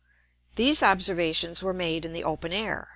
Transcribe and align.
These 0.55 0.81
Observations 0.81 1.61
were 1.61 1.75
made 1.75 2.05
in 2.05 2.13
the 2.13 2.23
open 2.23 2.51
Air. 2.51 2.89